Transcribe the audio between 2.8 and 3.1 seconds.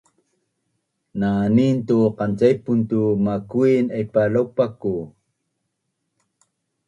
tu